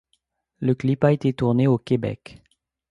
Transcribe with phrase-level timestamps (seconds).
[0.61, 2.41] Le clip a été tourné au Québec.